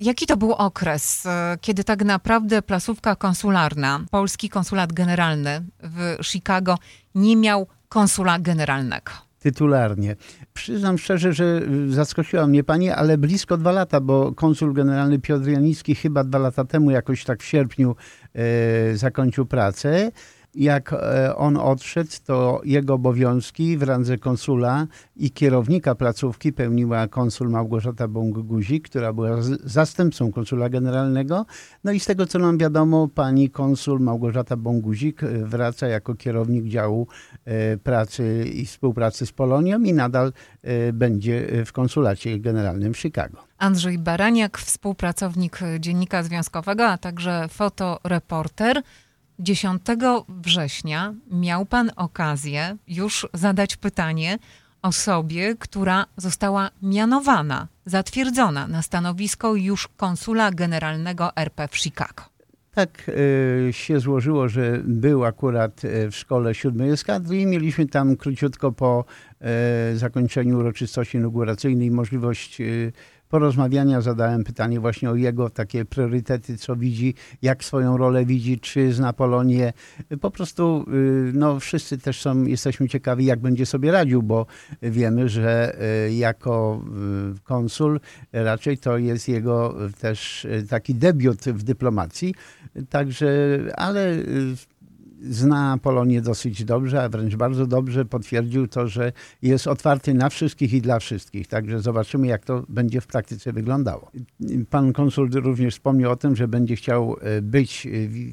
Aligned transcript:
Jaki 0.00 0.26
to 0.26 0.36
był 0.36 0.52
okres, 0.52 1.26
e, 1.26 1.56
kiedy 1.60 1.84
tak 1.84 2.04
naprawdę 2.04 2.62
placówka 2.62 3.16
konsularna, 3.16 4.00
polski 4.10 4.48
konsulat 4.48 4.92
generalny 4.92 5.64
w 5.82 6.16
Chicago 6.22 6.78
nie 7.14 7.36
miał 7.36 7.66
konsula 7.88 8.38
generalnego? 8.38 9.12
tytularnie. 9.40 10.16
Przyznam 10.54 10.98
szczerze, 10.98 11.32
że 11.32 11.62
zaskoczyła 11.88 12.46
mnie 12.46 12.64
pani, 12.64 12.90
ale 12.90 13.18
blisko 13.18 13.56
dwa 13.56 13.72
lata, 13.72 14.00
bo 14.00 14.32
konsul 14.32 14.74
generalny 14.74 15.18
Piotr 15.18 15.48
Janicki 15.48 15.94
chyba 15.94 16.24
dwa 16.24 16.38
lata 16.38 16.64
temu, 16.64 16.90
jakoś 16.90 17.24
tak 17.24 17.42
w 17.42 17.44
sierpniu, 17.46 17.96
e, 18.34 18.96
zakończył 18.96 19.46
pracę 19.46 20.10
jak 20.54 20.92
e, 20.92 21.36
on 21.36 21.56
odszedł, 21.56 22.10
to 22.26 22.60
jego 22.64 22.94
obowiązki 22.94 23.78
w 23.78 23.82
randze 23.82 24.18
konsula 24.18 24.86
i 25.16 25.30
kierownika 25.30 25.94
placówki 25.94 26.52
pełniła 26.52 27.08
konsul 27.08 27.50
Małgorzata 27.50 28.08
Bąk-Guzik, 28.08 28.80
która 28.80 29.12
była 29.12 29.36
zastępcą 29.64 30.32
konsula 30.32 30.68
generalnego. 30.68 31.46
No 31.84 31.92
i 31.92 32.00
z 32.00 32.06
tego, 32.06 32.26
co 32.26 32.38
nam 32.38 32.58
wiadomo, 32.58 33.08
pani 33.08 33.50
konsul 33.50 34.00
Małgorzata 34.00 34.56
Bąk-Guzik 34.56 35.22
e, 35.22 35.46
wraca 35.46 35.86
jako 35.86 36.14
kierownik 36.14 36.64
działu 36.64 37.06
e, 37.44 37.76
pracy 37.76 38.44
i 38.54 38.66
współpracy 38.66 39.26
z 39.26 39.32
Polonią 39.32 39.82
i 39.82 39.92
nadal 39.92 40.32
będzie 40.92 41.64
w 41.66 41.72
konsulacie 41.72 42.38
generalnym 42.38 42.94
w 42.94 42.98
Chicago. 42.98 43.38
Andrzej 43.58 43.98
Baraniak, 43.98 44.58
współpracownik 44.58 45.60
Dziennika 45.80 46.22
Związkowego, 46.22 46.86
a 46.86 46.98
także 46.98 47.48
fotoreporter. 47.48 48.82
10 49.40 49.82
września 50.28 51.14
miał 51.30 51.66
pan 51.66 51.90
okazję 51.96 52.76
już 52.88 53.28
zadać 53.34 53.76
pytanie 53.76 54.38
osobie, 54.82 55.56
która 55.58 56.06
została 56.16 56.70
mianowana, 56.82 57.68
zatwierdzona 57.86 58.66
na 58.66 58.82
stanowisko 58.82 59.54
już 59.54 59.88
konsula 59.96 60.50
generalnego 60.50 61.36
RP 61.36 61.68
w 61.68 61.76
Chicago. 61.76 62.22
Tak 62.74 63.08
y, 63.08 63.68
się 63.72 64.00
złożyło, 64.00 64.48
że 64.48 64.80
był 64.84 65.24
akurat 65.24 65.84
e, 65.84 66.10
w 66.10 66.16
szkole 66.16 66.54
siódmej 66.54 66.90
eskadry 66.90 67.40
i 67.40 67.46
mieliśmy 67.46 67.86
tam 67.86 68.16
króciutko 68.16 68.72
po 68.72 69.04
zakończeniu 69.94 70.58
uroczystości 70.58 71.18
inauguracyjnej 71.18 71.90
możliwość 71.90 72.60
y, 72.60 72.92
porozmawiania 73.28 74.00
zadałem 74.00 74.44
pytanie 74.44 74.80
właśnie 74.80 75.10
o 75.10 75.14
jego 75.14 75.50
takie 75.50 75.84
priorytety, 75.84 76.56
co 76.58 76.76
widzi, 76.76 77.14
jak 77.42 77.64
swoją 77.64 77.96
rolę 77.96 78.24
widzi, 78.24 78.60
czy 78.60 78.92
zna 78.92 79.12
Polonię. 79.12 79.72
Po 80.20 80.30
prostu 80.30 80.84
y, 81.28 81.32
no, 81.34 81.60
wszyscy 81.60 81.98
też 81.98 82.20
są, 82.20 82.44
jesteśmy 82.44 82.88
ciekawi, 82.88 83.24
jak 83.24 83.40
będzie 83.40 83.66
sobie 83.66 83.92
radził, 83.92 84.22
bo 84.22 84.46
wiemy, 84.82 85.28
że 85.28 85.76
jako 86.10 86.84
konsul 87.44 88.00
raczej 88.32 88.78
to 88.78 88.98
jest 88.98 89.28
jego 89.28 89.74
też 90.00 90.46
taki 90.68 90.94
debiut 90.94 91.44
w 91.44 91.62
dyplomacji. 91.62 92.34
Także, 92.88 93.58
ale 93.76 94.16
zna 95.22 95.78
Polonię 95.82 96.22
dosyć 96.22 96.64
dobrze, 96.64 97.02
a 97.02 97.08
wręcz 97.08 97.36
bardzo 97.36 97.66
dobrze 97.66 98.04
potwierdził 98.04 98.68
to, 98.68 98.88
że 98.88 99.12
jest 99.42 99.66
otwarty 99.66 100.14
na 100.14 100.28
wszystkich 100.28 100.72
i 100.72 100.80
dla 100.80 100.98
wszystkich. 100.98 101.46
Także 101.46 101.80
zobaczymy, 101.80 102.26
jak 102.26 102.44
to 102.44 102.64
będzie 102.68 103.00
w 103.00 103.06
praktyce 103.06 103.52
wyglądało. 103.52 104.10
Pan 104.70 104.92
konsul 104.92 105.30
również 105.30 105.74
wspomniał 105.74 106.12
o 106.12 106.16
tym, 106.16 106.36
że 106.36 106.48
będzie 106.48 106.76
chciał 106.76 107.16
e, 107.20 107.42
być 107.42 107.88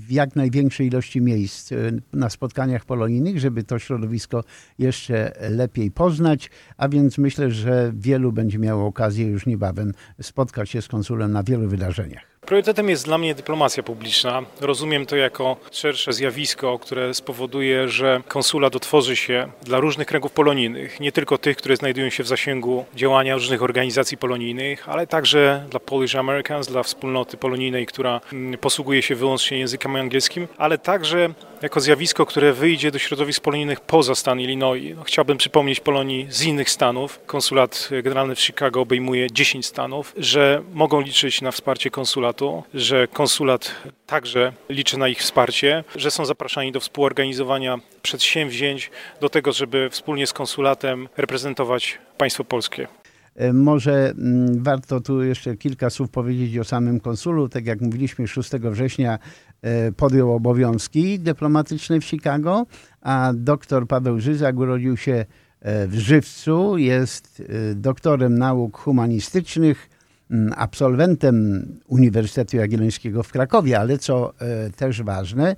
w 0.07 0.11
jak 0.11 0.35
największej 0.35 0.87
ilości 0.87 1.21
miejsc 1.21 1.71
e, 1.71 1.75
na 2.13 2.29
spotkaniach 2.29 2.85
polonijnych, 2.85 3.39
żeby 3.39 3.63
to 3.63 3.79
środowisko 3.79 4.43
jeszcze 4.79 5.33
lepiej 5.49 5.91
poznać, 5.91 6.51
a 6.77 6.89
więc 6.89 7.17
myślę, 7.17 7.51
że 7.51 7.91
wielu 7.95 8.31
będzie 8.31 8.59
miało 8.59 8.85
okazję 8.85 9.25
już 9.25 9.45
niebawem 9.45 9.91
spotkać 10.21 10.69
się 10.69 10.81
z 10.81 10.87
konsulem 10.87 11.31
na 11.31 11.43
wielu 11.43 11.69
wydarzeniach. 11.69 12.36
Priorytetem 12.47 12.89
jest 12.89 13.05
dla 13.05 13.17
mnie 13.17 13.35
dyplomacja 13.35 13.83
publiczna. 13.83 14.43
Rozumiem 14.61 15.05
to 15.05 15.15
jako 15.15 15.57
szersze 15.71 16.13
zjawisko, 16.13 16.79
które 16.79 17.13
spowoduje, 17.13 17.89
że 17.89 18.21
konsulat 18.27 18.75
otworzy 18.75 19.15
się 19.15 19.47
dla 19.63 19.79
różnych 19.79 20.07
kręgów 20.07 20.31
polonijnych, 20.31 20.99
nie 20.99 21.11
tylko 21.11 21.37
tych, 21.37 21.57
które 21.57 21.75
znajdują 21.75 22.09
się 22.09 22.23
w 22.23 22.27
zasięgu 22.27 22.85
działania 22.95 23.33
różnych 23.33 23.63
organizacji 23.63 24.17
polonijnych, 24.17 24.89
ale 24.89 25.07
także 25.07 25.65
dla 25.69 25.79
Polish 25.79 26.15
Americans, 26.15 26.67
dla 26.67 26.83
wspólnoty 26.83 27.37
polonijnej, 27.37 27.85
która 27.85 28.21
mm, 28.33 28.57
posługuje 28.57 29.01
się 29.01 29.15
wyłącznie 29.15 29.59
językiem 29.59 29.95
angielskim, 29.95 30.47
ale 30.57 30.77
także 30.77 31.29
jako 31.61 31.79
zjawisko, 31.79 32.25
które 32.25 32.53
wyjdzie 32.53 32.91
do 32.91 32.99
środowisk 32.99 33.43
polonijnych 33.43 33.79
poza 33.79 34.15
stan 34.15 34.39
Illinois. 34.41 34.95
No, 34.95 35.03
chciałbym 35.03 35.37
przypomnieć 35.37 35.79
Polonii 35.79 36.27
z 36.29 36.43
innych 36.43 36.69
stanów. 36.69 37.19
Konsulat 37.25 37.89
generalny 38.03 38.35
w 38.35 38.41
Chicago 38.41 38.81
obejmuje 38.81 39.31
10 39.31 39.65
stanów, 39.65 40.13
że 40.17 40.63
mogą 40.73 41.01
liczyć 41.01 41.41
na 41.41 41.51
wsparcie 41.51 41.89
konsulatu, 41.89 42.63
że 42.73 43.07
konsulat 43.07 43.75
także 44.05 44.53
liczy 44.69 44.97
na 44.97 45.07
ich 45.07 45.19
wsparcie, 45.19 45.83
że 45.95 46.11
są 46.11 46.25
zapraszani 46.25 46.71
do 46.71 46.79
współorganizowania 46.79 47.79
przedsięwzięć, 48.01 48.91
do 49.21 49.29
tego, 49.29 49.51
żeby 49.51 49.89
wspólnie 49.89 50.27
z 50.27 50.33
konsulatem 50.33 51.09
reprezentować 51.17 51.97
państwo 52.17 52.43
polskie. 52.43 52.87
E, 53.37 53.53
może 53.53 54.09
mm, 54.09 54.63
warto 54.63 55.01
tu 55.01 55.23
jeszcze 55.23 55.55
kilka 55.55 55.89
słów 55.89 56.09
powiedzieć 56.09 56.57
o 56.57 56.63
samym 56.63 56.99
konsulu. 56.99 57.49
Tak 57.49 57.65
jak 57.65 57.81
mówiliśmy, 57.81 58.27
6 58.27 58.51
września 58.51 59.19
e, 59.61 59.91
podjął 59.91 60.33
obowiązki 60.33 61.19
dyplomatyczne 61.19 61.99
w 61.99 62.05
Chicago, 62.05 62.65
a 63.01 63.31
dr 63.35 63.87
Paweł 63.87 64.19
Żyzak 64.19 64.57
urodził 64.57 64.97
się 64.97 65.25
e, 65.61 65.87
w 65.87 65.95
Żywcu, 65.95 66.77
jest 66.77 67.43
doktorem 67.75 68.37
nauk 68.37 68.77
humanistycznych, 68.77 69.89
absolwentem 70.55 71.65
Uniwersytetu 71.87 72.57
Jagiellońskiego 72.57 73.23
w 73.23 73.31
Krakowie, 73.31 73.79
ale 73.79 73.97
co 73.97 74.33
też 74.75 75.03
ważne, 75.03 75.55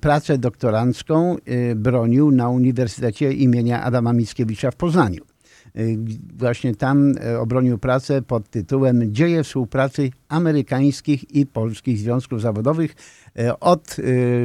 pracę 0.00 0.38
doktorancką 0.38 1.36
bronił 1.76 2.30
na 2.30 2.48
Uniwersytecie 2.48 3.32
imienia 3.32 3.82
Adama 3.82 4.12
Mickiewicza 4.12 4.70
w 4.70 4.76
Poznaniu. 4.76 5.31
Y, 5.78 5.98
właśnie 6.36 6.74
tam 6.74 7.18
y, 7.18 7.38
obronił 7.38 7.78
pracę 7.78 8.22
pod 8.22 8.50
tytułem 8.50 9.14
Dzieje 9.14 9.44
współpracy 9.44 10.10
amerykańskich 10.28 11.34
i 11.34 11.46
polskich 11.46 11.98
związków 11.98 12.40
zawodowych 12.40 12.94
y, 13.38 13.58
od 13.58 13.96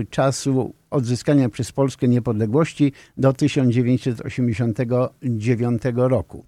czasu 0.10 0.74
odzyskania 0.90 1.50
przez 1.50 1.72
Polskę 1.72 2.08
niepodległości 2.08 2.94
do 3.18 3.34
1989 3.34 5.82
roku. 5.96 6.46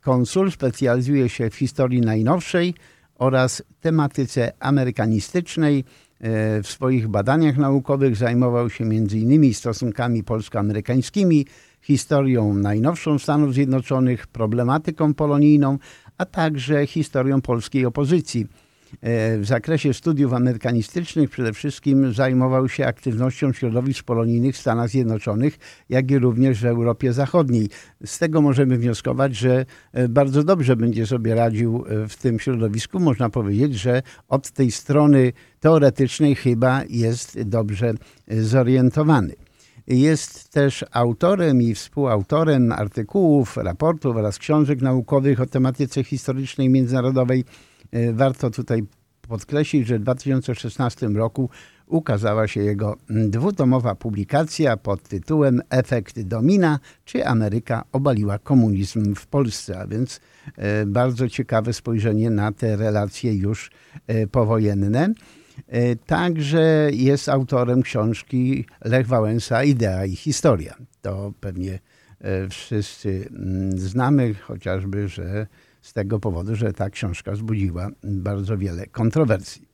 Konsul 0.00 0.50
specjalizuje 0.50 1.28
się 1.28 1.50
w 1.50 1.54
historii 1.54 2.00
najnowszej 2.00 2.74
oraz 3.14 3.62
tematyce 3.80 4.52
amerykanistycznej. 4.60 5.84
W 6.62 6.66
swoich 6.66 7.08
badaniach 7.08 7.56
naukowych 7.56 8.16
zajmował 8.16 8.70
się 8.70 8.84
m.in. 8.84 9.54
stosunkami 9.54 10.24
polsko-amerykańskimi, 10.24 11.46
historią 11.80 12.54
najnowszą 12.54 13.18
Stanów 13.18 13.54
Zjednoczonych, 13.54 14.26
problematyką 14.26 15.14
polonijną, 15.14 15.78
a 16.18 16.24
także 16.24 16.86
historią 16.86 17.40
polskiej 17.40 17.86
opozycji. 17.86 18.46
E, 19.00 19.38
w 19.38 19.46
zakresie 19.46 19.94
studiów 19.94 20.32
amerykanistycznych 20.32 21.30
przede 21.30 21.52
wszystkim 21.52 22.12
zajmował 22.12 22.68
się 22.68 22.86
aktywnością 22.86 23.52
środowisk 23.52 24.04
polonijnych 24.04 24.54
w 24.54 24.58
Stanach 24.58 24.88
Zjednoczonych, 24.88 25.58
jak 25.88 26.10
i 26.10 26.18
również 26.18 26.60
w 26.60 26.66
Europie 26.66 27.12
Zachodniej. 27.12 27.68
Z 28.06 28.18
tego 28.18 28.40
możemy 28.40 28.78
wnioskować, 28.78 29.36
że 29.36 29.66
e, 29.92 30.08
bardzo 30.08 30.44
dobrze 30.44 30.76
będzie 30.76 31.06
sobie 31.06 31.34
radził 31.34 31.84
e, 31.88 32.08
w 32.08 32.16
tym 32.16 32.38
środowisku. 32.38 33.00
Można 33.00 33.30
powiedzieć, 33.30 33.74
że 33.74 34.02
od 34.28 34.50
tej 34.50 34.70
strony 34.70 35.32
teoretycznej 35.60 36.34
chyba 36.34 36.82
jest 36.88 37.42
dobrze 37.42 37.94
zorientowany. 38.28 39.34
Jest 39.86 40.48
też 40.48 40.84
autorem 40.92 41.62
i 41.62 41.74
współautorem 41.74 42.72
artykułów, 42.72 43.56
raportów 43.56 44.16
oraz 44.16 44.38
książek 44.38 44.82
naukowych 44.82 45.40
o 45.40 45.46
tematyce 45.46 46.04
historycznej 46.04 46.68
międzynarodowej. 46.68 47.44
E, 47.92 48.12
warto 48.12 48.50
tutaj 48.50 48.84
podkreślić, 49.28 49.86
że 49.86 49.98
w 49.98 50.02
2016 50.02 51.08
roku 51.08 51.50
ukazała 51.86 52.48
się 52.48 52.60
jego 52.60 52.96
dwutomowa 53.08 53.94
publikacja 53.94 54.76
pod 54.76 55.02
tytułem 55.02 55.60
Efekt 55.70 56.20
Domina, 56.20 56.78
czy 57.04 57.26
Ameryka 57.26 57.84
obaliła 57.92 58.38
komunizm 58.38 59.14
w 59.14 59.26
Polsce, 59.26 59.78
a 59.78 59.86
więc 59.86 60.20
e, 60.56 60.86
bardzo 60.86 61.28
ciekawe 61.28 61.72
spojrzenie 61.72 62.30
na 62.30 62.52
te 62.52 62.76
relacje 62.76 63.34
już 63.34 63.70
e, 64.06 64.26
powojenne. 64.26 65.12
Także 66.06 66.90
jest 66.92 67.28
autorem 67.28 67.82
książki 67.82 68.64
Lech 68.84 69.06
Wałęsa 69.06 69.64
Idea 69.64 70.04
i 70.04 70.16
Historia. 70.16 70.76
To 71.02 71.32
pewnie 71.40 71.78
wszyscy 72.50 73.28
mm, 73.30 73.78
znamy, 73.78 74.34
chociażby, 74.34 75.08
że 75.08 75.46
z 75.82 75.92
tego 75.92 76.20
powodu, 76.20 76.56
że 76.56 76.72
ta 76.72 76.90
książka 76.90 77.32
wzbudziła 77.32 77.88
bardzo 78.04 78.58
wiele 78.58 78.86
kontrowersji. 78.86 79.72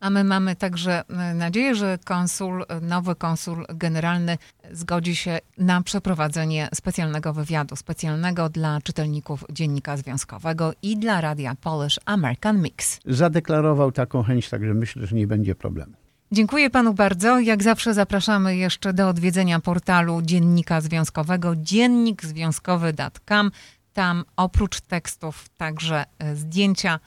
A 0.00 0.10
my 0.10 0.24
mamy 0.24 0.56
także 0.56 1.02
e, 1.08 1.34
nadzieję, 1.34 1.74
że 1.74 1.98
konsul, 2.04 2.64
e, 2.68 2.80
nowy 2.80 3.14
konsul 3.14 3.64
generalny 3.68 4.38
zgodzi 4.72 5.16
się 5.16 5.38
na 5.58 5.82
przeprowadzenie 5.82 6.68
specjalnego 6.74 7.32
wywiadu, 7.32 7.76
specjalnego 7.76 8.48
dla 8.48 8.80
czytelników 8.80 9.44
Dziennika 9.52 9.96
Związkowego 9.96 10.72
i 10.82 10.96
dla 10.96 11.20
radia 11.20 11.54
Polish 11.54 12.00
American 12.04 12.62
Mix. 12.62 13.00
Zadeklarował 13.06 13.92
taką 13.92 14.22
chęć, 14.22 14.48
także 14.48 14.74
myślę, 14.74 15.06
że 15.06 15.16
nie 15.16 15.26
będzie 15.26 15.54
problemu. 15.54 15.92
Dziękuję 16.32 16.70
panu 16.70 16.94
bardzo. 16.94 17.40
Jak 17.40 17.62
zawsze 17.62 17.94
zapraszamy 17.94 18.56
jeszcze 18.56 18.92
do 18.92 19.08
odwiedzenia 19.08 19.60
portalu 19.60 20.22
Dziennika 20.22 20.80
Związkowego 20.80 21.56
dziennikzwiązkowy.com. 21.56 23.50
Tam 23.98 24.24
oprócz 24.36 24.80
tekstów 24.80 25.48
także 25.48 26.04
e, 26.18 26.36
zdjęcia 26.36 27.00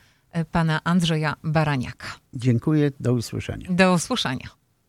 pana 0.51 0.81
Andrzeja 0.83 1.35
Baraniaka. 1.43 2.07
Dziękuję, 2.33 2.91
do 2.99 3.13
usłyszenia. 3.13 3.67
Do 3.69 3.93
usłyszenia. 3.93 4.47